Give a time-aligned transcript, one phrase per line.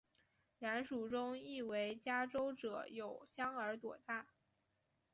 [0.57, 4.29] 然蜀中亦为嘉州者有香而朵大。